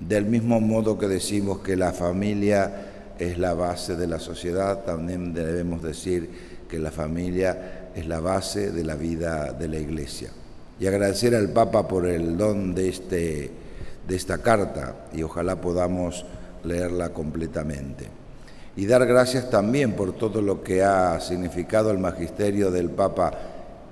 Del 0.00 0.26
mismo 0.26 0.60
modo 0.60 0.98
que 0.98 1.06
decimos 1.06 1.60
que 1.60 1.76
la 1.76 1.92
familia 1.92 3.14
es 3.20 3.38
la 3.38 3.54
base 3.54 3.94
de 3.94 4.08
la 4.08 4.18
sociedad, 4.18 4.82
también 4.82 5.32
debemos 5.32 5.80
decir 5.80 6.28
que 6.68 6.80
la 6.80 6.90
familia 6.90 7.79
es 7.94 8.06
la 8.06 8.20
base 8.20 8.70
de 8.70 8.84
la 8.84 8.94
vida 8.94 9.52
de 9.52 9.68
la 9.68 9.78
Iglesia 9.78 10.30
y 10.80 10.86
agradecer 10.86 11.34
al 11.34 11.50
Papa 11.50 11.86
por 11.86 12.06
el 12.06 12.38
don 12.38 12.74
de, 12.74 12.88
este, 12.88 13.50
de 14.08 14.16
esta 14.16 14.38
carta 14.38 15.08
y 15.12 15.22
ojalá 15.22 15.60
podamos 15.60 16.24
leerla 16.64 17.10
completamente. 17.10 18.08
Y 18.76 18.86
dar 18.86 19.04
gracias 19.06 19.50
también 19.50 19.92
por 19.92 20.12
todo 20.12 20.40
lo 20.40 20.62
que 20.62 20.82
ha 20.82 21.20
significado 21.20 21.90
el 21.90 21.98
magisterio 21.98 22.70
del 22.70 22.88
Papa 22.90 23.32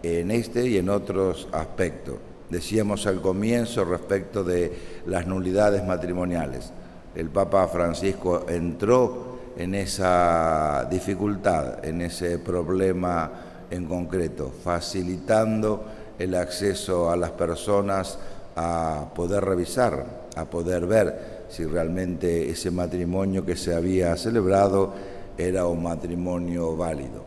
en 0.02 0.30
este 0.30 0.66
y 0.66 0.78
en 0.78 0.88
otros 0.88 1.48
aspectos. 1.52 2.16
Decíamos 2.48 3.06
al 3.06 3.20
comienzo 3.20 3.84
respecto 3.84 4.42
de 4.42 4.72
las 5.06 5.26
nulidades 5.26 5.84
matrimoniales. 5.84 6.72
El 7.14 7.28
Papa 7.28 7.68
Francisco 7.68 8.46
entró 8.48 9.38
en 9.58 9.74
esa 9.74 10.86
dificultad, 10.90 11.84
en 11.84 12.00
ese 12.00 12.38
problema 12.38 13.47
en 13.70 13.86
concreto, 13.86 14.52
facilitando 14.62 15.84
el 16.18 16.34
acceso 16.34 17.10
a 17.10 17.16
las 17.16 17.30
personas 17.32 18.18
a 18.56 19.06
poder 19.14 19.44
revisar, 19.44 20.28
a 20.34 20.44
poder 20.46 20.86
ver 20.86 21.46
si 21.48 21.64
realmente 21.64 22.50
ese 22.50 22.70
matrimonio 22.70 23.44
que 23.44 23.56
se 23.56 23.74
había 23.74 24.16
celebrado 24.16 24.92
era 25.36 25.66
un 25.66 25.82
matrimonio 25.82 26.76
válido. 26.76 27.24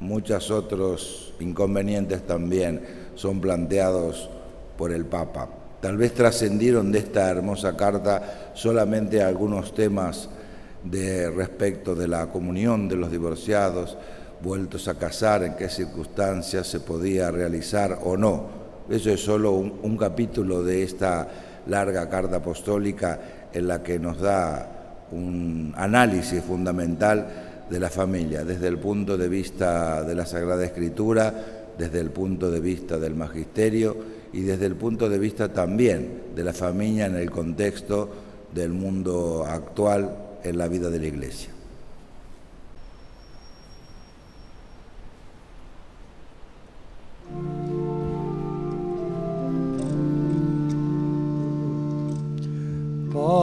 Muchos 0.00 0.50
otros 0.50 1.34
inconvenientes 1.40 2.26
también 2.26 2.82
son 3.14 3.40
planteados 3.40 4.28
por 4.76 4.92
el 4.92 5.06
Papa. 5.06 5.48
Tal 5.80 5.96
vez 5.96 6.12
trascendieron 6.12 6.92
de 6.92 6.98
esta 6.98 7.30
hermosa 7.30 7.76
carta 7.76 8.50
solamente 8.54 9.22
algunos 9.22 9.74
temas 9.74 10.28
de 10.84 11.30
respecto 11.30 11.94
de 11.94 12.08
la 12.08 12.30
comunión 12.30 12.88
de 12.88 12.96
los 12.96 13.10
divorciados, 13.10 13.96
vueltos 14.42 14.88
a 14.88 14.94
casar, 14.94 15.42
en 15.42 15.56
qué 15.56 15.68
circunstancias 15.68 16.66
se 16.66 16.80
podía 16.80 17.30
realizar 17.30 17.98
o 18.04 18.16
no. 18.16 18.58
Eso 18.88 19.10
es 19.10 19.20
solo 19.20 19.52
un, 19.52 19.96
capítulo 19.96 20.62
de 20.62 20.82
esta 20.82 21.28
larga 21.66 22.08
carta 22.08 22.36
apostólica 22.36 23.20
en 23.52 23.68
la 23.68 23.82
que 23.82 23.98
nos 23.98 24.20
da 24.20 25.06
un 25.10 25.74
análisis 25.76 26.42
fundamental 26.42 27.66
de 27.68 27.80
la 27.80 27.90
familia, 27.90 28.44
desde 28.44 28.68
el 28.68 28.78
punto 28.78 29.18
de 29.18 29.28
vista 29.28 30.02
de 30.04 30.14
la 30.14 30.24
Sagrada 30.24 30.64
Escritura, 30.64 31.34
desde 31.76 32.00
el 32.00 32.10
punto 32.10 32.50
de 32.50 32.60
vista 32.60 32.98
del 32.98 33.14
magisterio 33.14 33.96
y 34.32 34.40
desde 34.40 34.66
el 34.66 34.76
punto 34.76 35.08
de 35.08 35.18
vista 35.18 35.52
también 35.52 36.22
de 36.34 36.44
la 36.44 36.52
familia 36.52 37.06
en 37.06 37.16
el 37.16 37.30
contexto 37.30 38.08
del 38.54 38.70
mundo 38.70 39.44
actual 39.46 40.38
en 40.42 40.56
la 40.56 40.68
vida 40.68 40.88
de 40.88 40.98
la 40.98 41.06
Iglesia. 41.06 41.57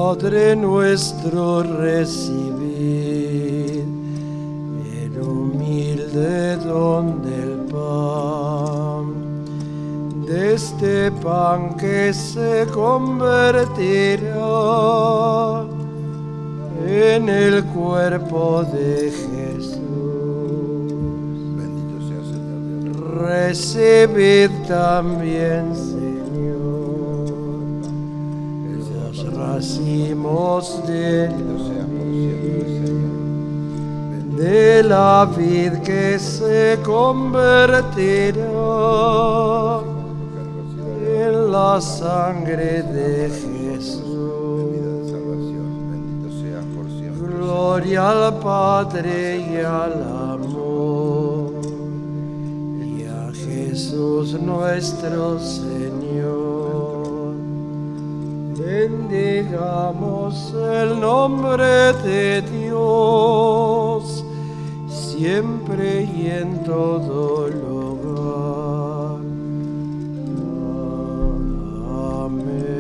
Padre 0.05 0.55
nuestro, 0.55 1.63
recibid 1.63 2.59
el 5.01 5.19
humilde 5.19 6.57
don 6.57 7.23
del 7.23 7.65
pan, 7.73 9.05
de 10.27 10.53
este 10.53 11.11
pan 11.11 11.75
que 11.75 12.13
se 12.13 12.67
convertirá 12.71 13.65
en 16.85 17.27
el 17.27 17.63
cuerpo 17.65 18.63
de 18.63 19.11
Jesús. 19.11 19.79
Bendito 21.57 21.97
sea, 22.07 22.21
Señor. 22.31 22.95
Recibid 23.23 24.51
también, 24.67 25.73
racimos 29.55 30.85
de, 30.85 31.29
de 34.37 34.83
la 34.83 35.25
vid 35.25 35.73
que 35.81 36.19
se 36.19 36.77
convertirá 36.83 38.41
en 41.23 41.51
la 41.51 41.79
sangre 41.79 42.83
de 42.83 43.29
Jesús. 43.29 44.03
Gloria 47.17 48.09
al 48.09 48.39
Padre 48.39 49.37
y 49.37 49.57
al 49.57 50.03
amor. 50.33 51.61
Y 52.97 53.05
a 53.05 53.31
Jesús 53.33 54.33
nuestro 54.33 55.39
Señor 55.39 55.94
bendigamos 58.57 60.53
el 60.53 60.99
nombre 60.99 61.93
de 62.03 62.41
Dios, 62.41 64.23
siempre 64.87 66.03
y 66.03 66.27
en 66.27 66.63
todo 66.63 67.47
lugar. 67.49 69.19
Amén. 72.25 72.75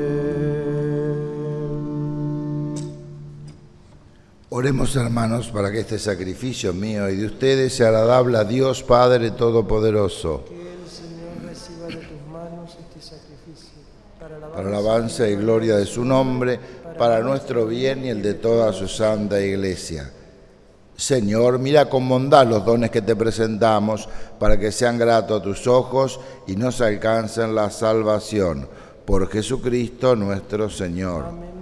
Oremos 4.49 4.95
hermanos 4.95 5.49
para 5.49 5.71
que 5.71 5.81
este 5.81 5.99
sacrificio 5.99 6.73
mío 6.73 7.09
y 7.09 7.17
de 7.17 7.25
ustedes 7.25 7.73
sea 7.73 7.89
agradable 7.89 8.37
a 8.37 8.45
Dios 8.45 8.81
Padre 8.83 9.31
Todopoderoso. 9.31 10.54
Para 14.53 14.69
alabanza 14.69 15.27
y 15.27 15.35
gloria 15.35 15.75
de 15.77 15.85
su 15.85 16.03
nombre, 16.03 16.59
para 16.97 17.19
nuestro 17.21 17.65
bien 17.65 18.05
y 18.05 18.09
el 18.09 18.21
de 18.21 18.35
toda 18.35 18.71
su 18.73 18.87
santa 18.87 19.41
iglesia. 19.41 20.11
Señor, 20.95 21.59
mira 21.59 21.89
con 21.89 22.07
bondad 22.07 22.47
los 22.47 22.63
dones 22.63 22.89
que 22.89 23.01
te 23.01 23.15
presentamos, 23.15 24.07
para 24.39 24.57
que 24.57 24.71
sean 24.71 24.97
gratos 24.97 25.41
a 25.41 25.43
tus 25.43 25.67
ojos 25.67 26.19
y 26.47 26.55
nos 26.55 26.81
alcancen 26.81 27.53
la 27.53 27.69
salvación. 27.69 28.67
por 29.05 29.29
Jesucristo 29.29 30.15
nuestro 30.15 30.67
Señor. 30.67 31.25
Amén. 31.25 31.55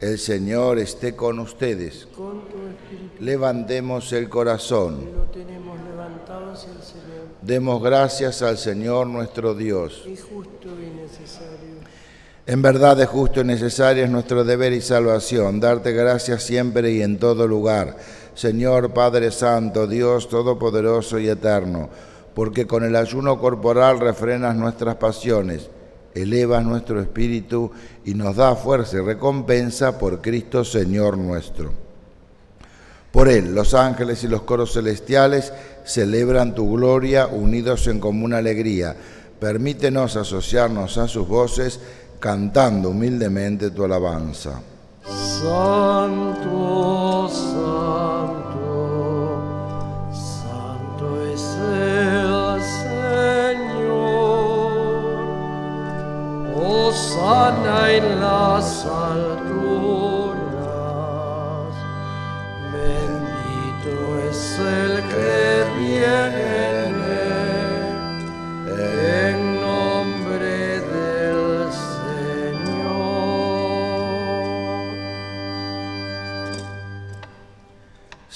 El 0.00 0.18
Señor 0.18 0.78
esté 0.78 1.14
con 1.14 1.38
ustedes. 1.38 2.08
Con 2.14 2.42
tu 2.48 2.56
espíritu 2.66 3.24
Levantemos 3.24 4.12
el 4.12 4.28
corazón. 4.28 5.08
lo 5.16 5.22
tenemos 5.24 5.78
levantado 5.84 6.52
hacia 6.52 6.72
el 6.72 6.82
Señor. 6.82 7.04
Demos 7.40 7.82
gracias 7.82 8.42
al 8.42 8.58
Señor 8.58 9.06
nuestro 9.06 9.54
Dios. 9.54 10.02
Es 10.06 10.24
justo 10.24 10.68
y 10.68 11.00
necesario. 11.00 11.73
En 12.46 12.60
verdad 12.60 13.00
es 13.00 13.08
justo 13.08 13.40
y 13.40 13.44
necesario 13.44 14.04
es 14.04 14.10
nuestro 14.10 14.44
deber 14.44 14.74
y 14.74 14.82
salvación, 14.82 15.60
darte 15.60 15.92
gracias 15.92 16.42
siempre 16.42 16.92
y 16.92 17.00
en 17.00 17.18
todo 17.18 17.48
lugar, 17.48 17.96
Señor 18.34 18.92
Padre 18.92 19.30
Santo, 19.30 19.86
Dios 19.86 20.28
Todopoderoso 20.28 21.18
y 21.18 21.26
Eterno, 21.26 21.88
porque 22.34 22.66
con 22.66 22.84
el 22.84 22.96
ayuno 22.96 23.38
corporal 23.38 23.98
refrenas 23.98 24.56
nuestras 24.56 24.96
pasiones, 24.96 25.70
elevas 26.14 26.62
nuestro 26.62 27.00
espíritu 27.00 27.70
y 28.04 28.12
nos 28.12 28.36
da 28.36 28.54
fuerza 28.56 28.98
y 28.98 29.00
recompensa 29.00 29.98
por 29.98 30.20
Cristo 30.20 30.66
Señor 30.66 31.16
nuestro. 31.16 31.72
Por 33.10 33.30
Él, 33.30 33.54
los 33.54 33.72
ángeles 33.72 34.22
y 34.22 34.28
los 34.28 34.42
coros 34.42 34.74
celestiales 34.74 35.50
celebran 35.86 36.54
tu 36.54 36.70
gloria 36.76 37.26
unidos 37.26 37.86
en 37.86 38.00
común 38.00 38.34
alegría. 38.34 38.94
Permítenos 39.40 40.16
asociarnos 40.16 40.98
a 40.98 41.08
sus 41.08 41.26
voces 41.26 41.80
cantando 42.20 42.90
humildemente 42.90 43.70
tu 43.70 43.84
alabanza. 43.84 44.60
Santo, 45.06 46.48
santo, 47.28 48.62
santo 50.12 51.06
es 51.32 51.44
el 51.72 52.62
Señor. 53.58 53.92
Osana 56.56 57.78
en 57.92 58.20
las 58.20 58.86
alturas. 58.86 60.44
Bendito 62.72 63.94
es 64.30 64.58
el 64.58 64.92
que 65.10 65.36
viene 65.78 66.43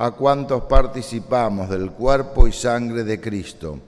a 0.00 0.12
cuantos 0.12 0.62
participamos 0.62 1.68
del 1.68 1.90
cuerpo 1.90 2.46
y 2.46 2.52
sangre 2.52 3.02
de 3.02 3.20
Cristo. 3.20 3.80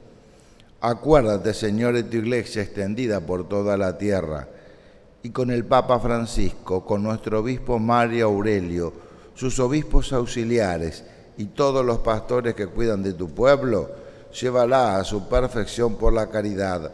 Acuérdate, 0.81 1.55
Señor, 1.55 1.95
de 1.95 2.03
tu 2.03 2.17
iglesia 2.17 2.63
extendida 2.63 3.21
por 3.21 3.49
toda 3.49 3.77
la 3.77 3.97
tierra, 3.97 4.49
y 5.23 5.31
con 5.31 5.53
el 5.53 5.65
Papa 5.65 6.01
Francisco, 6.01 6.85
con 6.85 7.05
nuestro 7.05 7.39
obispo 7.39 7.79
Mario 7.79 8.27
Aurelio, 8.27 8.93
sus 9.37 9.61
obispos 9.61 10.13
auxiliares 10.13 11.05
y 11.37 11.45
todos 11.45 11.87
los 11.87 11.99
pastores 11.99 12.55
que 12.55 12.67
cuidan 12.67 13.05
de 13.05 13.13
tu 13.13 13.33
pueblo, 13.33 13.89
llévala 14.33 14.97
a 14.97 15.05
su 15.05 15.29
perfección 15.29 15.95
por 15.95 16.13
la 16.13 16.29
caridad. 16.29 16.91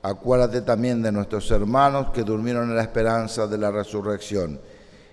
Acuérdate 0.00 0.62
también 0.62 1.02
de 1.02 1.12
nuestros 1.12 1.50
hermanos 1.50 2.08
que 2.14 2.22
durmieron 2.22 2.70
en 2.70 2.76
la 2.76 2.82
esperanza 2.82 3.46
de 3.46 3.58
la 3.58 3.70
resurrección 3.70 4.58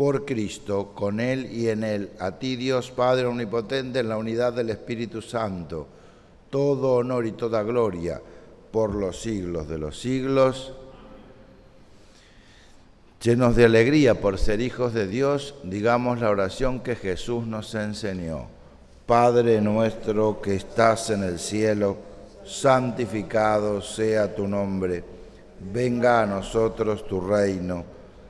por 0.00 0.24
Cristo, 0.24 0.92
con 0.94 1.20
Él 1.20 1.52
y 1.52 1.68
en 1.68 1.84
Él, 1.84 2.08
a 2.20 2.38
ti 2.38 2.56
Dios 2.56 2.90
Padre 2.90 3.26
Omnipotente, 3.26 3.98
en 3.98 4.08
la 4.08 4.16
unidad 4.16 4.54
del 4.54 4.70
Espíritu 4.70 5.20
Santo, 5.20 5.86
todo 6.48 6.94
honor 6.94 7.26
y 7.26 7.32
toda 7.32 7.62
gloria 7.62 8.18
por 8.72 8.94
los 8.94 9.20
siglos 9.20 9.68
de 9.68 9.76
los 9.76 10.00
siglos. 10.00 10.72
Llenos 13.22 13.54
de 13.56 13.66
alegría 13.66 14.18
por 14.18 14.38
ser 14.38 14.62
hijos 14.62 14.94
de 14.94 15.06
Dios, 15.06 15.54
digamos 15.64 16.18
la 16.18 16.30
oración 16.30 16.80
que 16.80 16.96
Jesús 16.96 17.46
nos 17.46 17.74
enseñó. 17.74 18.46
Padre 19.04 19.60
nuestro 19.60 20.40
que 20.40 20.54
estás 20.54 21.10
en 21.10 21.24
el 21.24 21.38
cielo, 21.38 21.98
santificado 22.46 23.82
sea 23.82 24.34
tu 24.34 24.48
nombre, 24.48 25.04
venga 25.70 26.22
a 26.22 26.26
nosotros 26.26 27.06
tu 27.06 27.20
reino 27.20 27.99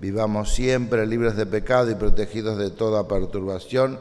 vivamos 0.00 0.54
siempre 0.54 1.06
libres 1.06 1.36
de 1.36 1.46
pecado 1.46 1.90
y 1.90 1.94
protegidos 1.94 2.58
de 2.58 2.70
toda 2.70 3.06
perturbación, 3.06 3.98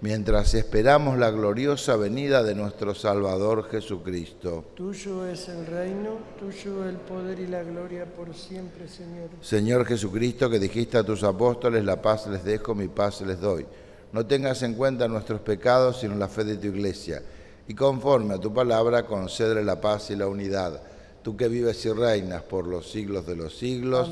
mientras 0.00 0.54
esperamos 0.54 1.18
la 1.18 1.30
gloriosa 1.30 1.96
venida 1.96 2.42
de 2.42 2.54
nuestro 2.54 2.94
Salvador 2.94 3.68
Jesucristo. 3.70 4.64
Tuyo 4.74 5.26
es 5.26 5.48
el 5.48 5.66
reino, 5.66 6.18
tuyo 6.38 6.88
el 6.88 6.96
poder 6.96 7.38
y 7.40 7.46
la 7.46 7.62
gloria 7.62 8.06
por 8.06 8.34
siempre, 8.34 8.88
Señor. 8.88 9.28
Señor 9.40 9.84
Jesucristo, 9.86 10.48
que 10.48 10.58
dijiste 10.58 10.98
a 10.98 11.04
tus 11.04 11.22
apóstoles, 11.22 11.84
la 11.84 12.00
paz 12.00 12.26
les 12.28 12.44
dejo, 12.44 12.74
mi 12.74 12.88
paz 12.88 13.20
les 13.22 13.40
doy. 13.40 13.66
No 14.12 14.26
tengas 14.26 14.62
en 14.62 14.74
cuenta 14.74 15.06
nuestros 15.06 15.40
pecados, 15.40 16.00
sino 16.00 16.14
la 16.16 16.28
fe 16.28 16.44
de 16.44 16.56
tu 16.56 16.68
iglesia 16.68 17.22
y 17.70 17.74
conforme 17.74 18.34
a 18.34 18.38
tu 18.38 18.52
palabra 18.52 19.06
concedre 19.06 19.62
la 19.62 19.80
paz 19.80 20.10
y 20.10 20.16
la 20.16 20.26
unidad. 20.26 20.82
Tú 21.22 21.36
que 21.36 21.46
vives 21.46 21.86
y 21.86 21.92
reinas 21.92 22.42
por 22.42 22.66
los 22.66 22.90
siglos 22.90 23.24
de 23.28 23.36
los 23.36 23.56
siglos, 23.56 24.10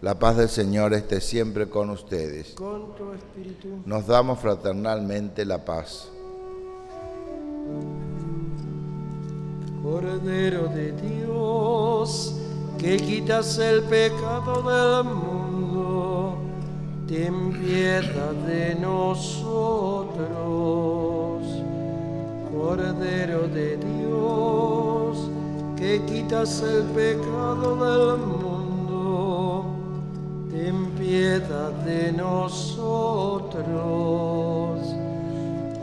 la 0.00 0.18
paz 0.18 0.36
del 0.36 0.48
Señor 0.48 0.94
esté 0.94 1.20
siempre 1.20 1.68
con 1.68 1.90
ustedes. 1.90 2.54
Con 2.54 2.94
tu 2.94 3.12
espíritu. 3.12 3.82
Nos 3.84 4.06
damos 4.06 4.38
fraternalmente 4.38 5.44
la 5.44 5.64
paz. 5.64 6.08
Cordero 9.82 10.68
de 10.68 10.92
Dios, 10.92 12.34
que 12.78 12.96
quitas 12.98 13.58
el 13.58 13.82
pecado 13.84 14.62
del 14.62 15.04
mundo, 15.14 16.38
ten 17.06 17.52
piedad 17.52 18.32
de 18.46 18.74
nosotros. 18.74 20.28
Cordero 22.52 23.48
de 23.48 23.76
Dios, 23.78 25.30
que 25.76 26.02
quitas 26.06 26.62
el 26.62 26.82
pecado 26.94 27.76
del 27.76 28.18
mundo, 28.18 28.47
ten 30.58 30.90
piedad 30.98 31.72
de 31.84 32.12
nosotros. 32.12 33.60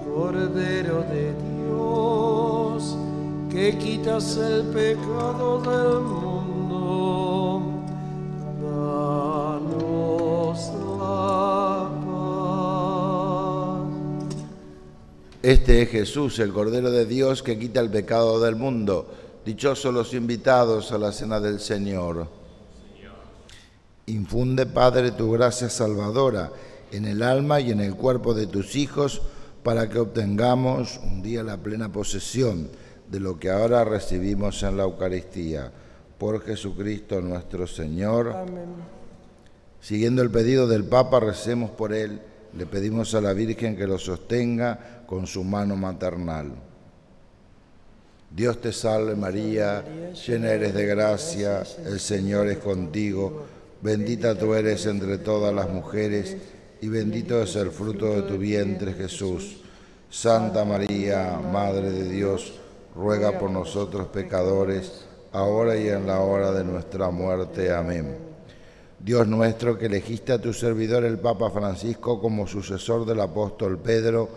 Cordero 0.03 1.03
de 1.03 1.33
Dios, 1.33 2.97
que 3.49 3.77
quitas 3.77 4.37
el 4.37 4.63
pecado 4.67 5.61
del 5.61 6.01
mundo, 6.01 7.61
danos 8.61 10.59
la 10.99 11.89
paz. 12.05 13.87
Este 15.41 15.81
es 15.83 15.89
Jesús, 15.89 16.39
el 16.39 16.51
Cordero 16.51 16.91
de 16.91 17.05
Dios 17.05 17.43
que 17.43 17.57
quita 17.57 17.79
el 17.79 17.89
pecado 17.89 18.41
del 18.41 18.55
mundo. 18.57 19.07
Dichosos 19.45 19.93
los 19.93 20.13
invitados 20.13 20.91
a 20.91 20.97
la 20.97 21.11
cena 21.11 21.39
del 21.39 21.59
Señor. 21.59 22.44
Infunde, 24.07 24.65
Padre, 24.65 25.11
tu 25.11 25.31
gracia 25.31 25.69
salvadora 25.69 26.51
en 26.91 27.05
el 27.05 27.23
alma 27.23 27.59
y 27.59 27.71
en 27.71 27.81
el 27.81 27.95
cuerpo 27.95 28.33
de 28.33 28.47
tus 28.47 28.75
hijos 28.75 29.21
para 29.63 29.89
que 29.89 29.99
obtengamos 29.99 30.99
un 31.03 31.23
día 31.23 31.43
la 31.43 31.57
plena 31.57 31.91
posesión 31.91 32.69
de 33.09 33.19
lo 33.19 33.39
que 33.39 33.49
ahora 33.49 33.83
recibimos 33.83 34.61
en 34.63 34.77
la 34.77 34.83
Eucaristía. 34.83 35.71
Por 36.17 36.41
Jesucristo 36.41 37.19
nuestro 37.19 37.67
Señor. 37.67 38.31
Amén. 38.31 38.95
Siguiendo 39.81 40.21
el 40.21 40.31
pedido 40.31 40.67
del 40.67 40.85
Papa, 40.85 41.19
recemos 41.19 41.71
por 41.71 41.93
él. 41.93 42.21
Le 42.57 42.65
pedimos 42.65 43.13
a 43.13 43.21
la 43.21 43.33
Virgen 43.33 43.75
que 43.75 43.85
lo 43.85 43.97
sostenga 43.97 45.03
con 45.05 45.27
su 45.27 45.43
mano 45.43 45.75
maternal. 45.75 46.53
Dios 48.31 48.59
te 48.59 48.71
salve 48.71 49.15
María, 49.15 49.83
llena 50.13 50.51
eres 50.51 50.73
de 50.73 50.85
gracia, 50.85 51.63
el 51.85 51.99
Señor 51.99 52.47
es 52.47 52.57
contigo, 52.57 53.45
bendita 53.85 54.35
tú 54.35 54.55
eres 54.55 54.87
entre 54.87 55.19
todas 55.19 55.53
las 55.53 55.69
mujeres 55.69 56.35
y 56.81 56.87
bendito 56.87 57.43
es 57.43 57.55
el 57.55 57.69
fruto 57.69 58.15
de 58.15 58.23
tu 58.23 58.35
vientre 58.35 58.93
Jesús. 58.93 59.61
Santa 60.09 60.65
María, 60.65 61.39
Madre 61.53 61.91
de 61.91 62.09
Dios, 62.09 62.55
ruega 62.95 63.37
por 63.37 63.51
nosotros 63.51 64.07
pecadores, 64.07 65.05
ahora 65.31 65.77
y 65.77 65.87
en 65.87 66.07
la 66.07 66.21
hora 66.21 66.51
de 66.51 66.63
nuestra 66.63 67.11
muerte. 67.11 67.71
Amén. 67.71 68.17
Dios 68.99 69.27
nuestro, 69.27 69.77
que 69.77 69.85
elegiste 69.85 70.33
a 70.33 70.41
tu 70.41 70.51
servidor 70.51 71.05
el 71.05 71.19
Papa 71.19 71.51
Francisco 71.51 72.19
como 72.19 72.47
sucesor 72.47 73.05
del 73.05 73.19
apóstol 73.19 73.77
Pedro, 73.77 74.27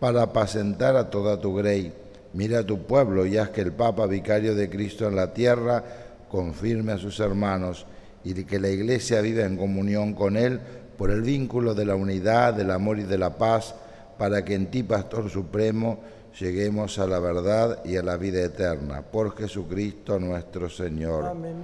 para 0.00 0.22
apacentar 0.22 0.96
a 0.96 1.10
toda 1.10 1.38
tu 1.38 1.54
grey. 1.54 1.92
Mira 2.32 2.60
a 2.60 2.66
tu 2.66 2.78
pueblo 2.86 3.26
y 3.26 3.36
haz 3.36 3.50
que 3.50 3.60
el 3.60 3.72
Papa, 3.72 4.06
vicario 4.06 4.54
de 4.54 4.70
Cristo 4.70 5.06
en 5.06 5.16
la 5.16 5.34
tierra, 5.34 5.84
confirme 6.30 6.92
a 6.92 6.98
sus 6.98 7.20
hermanos 7.20 7.84
y 8.26 8.44
que 8.44 8.58
la 8.58 8.68
Iglesia 8.68 9.20
viva 9.20 9.44
en 9.44 9.56
comunión 9.56 10.14
con 10.14 10.36
Él 10.36 10.60
por 10.98 11.10
el 11.10 11.22
vínculo 11.22 11.74
de 11.74 11.84
la 11.84 11.94
unidad, 11.94 12.54
del 12.54 12.72
amor 12.72 12.98
y 12.98 13.04
de 13.04 13.18
la 13.18 13.38
paz, 13.38 13.74
para 14.18 14.44
que 14.44 14.54
en 14.54 14.70
ti, 14.70 14.82
Pastor 14.82 15.30
Supremo, 15.30 16.00
lleguemos 16.38 16.98
a 16.98 17.06
la 17.06 17.20
verdad 17.20 17.84
y 17.84 17.96
a 17.96 18.02
la 18.02 18.16
vida 18.16 18.42
eterna. 18.42 19.02
Por 19.02 19.36
Jesucristo 19.36 20.18
nuestro 20.18 20.68
Señor. 20.68 21.26
Amén. 21.26 21.54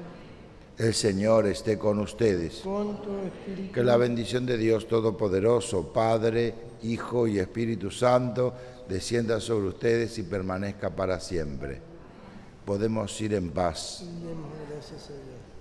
El 0.79 0.95
Señor 0.95 1.47
esté 1.47 1.79
con 1.79 1.99
ustedes. 1.99 2.61
Con 2.61 3.03
tu 3.03 3.19
espíritu. 3.19 3.73
Que 3.73 3.83
la 3.83 3.97
bendición 3.97 4.47
de 4.47 4.57
Dios 4.57 4.87
Todopoderoso, 4.87 5.93
Padre, 5.93 6.55
Hijo 6.83 7.27
y 7.27 7.39
Espíritu 7.39 7.91
Santo, 7.91 8.55
descienda 8.89 9.41
sobre 9.41 9.69
ustedes 9.69 10.19
y 10.19 10.23
permanezca 10.23 10.91
para 10.91 11.21
siempre. 11.21 11.81
Podemos 12.65 13.21
ir 13.21 13.35
en 13.35 13.51
paz. 13.51 14.05
Bien, 14.21 14.37
gracias 14.71 15.11
a 15.11 15.13
Dios. 15.13 15.52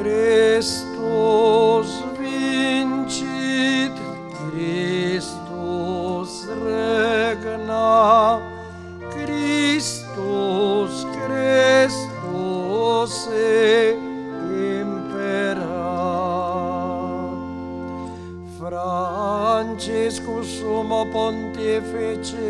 Christus 0.00 1.92
vincit, 2.16 3.92
Christus 4.48 6.32
regna, 6.64 8.40
Christus, 9.12 11.04
Christus 11.12 13.12
impera. 14.48 15.68
Franciscus 18.56 20.48
sumo 20.60 21.04
pontifice, 21.12 22.40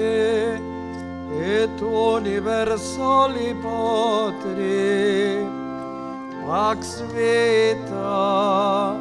et 1.35 1.75
universali 1.83 3.51
patri, 3.59 5.60
ac 6.51 6.83
vita 7.15 8.97